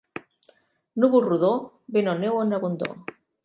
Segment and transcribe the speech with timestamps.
[1.03, 1.53] Núvol rodó,
[1.99, 2.99] vent o neu en abundor.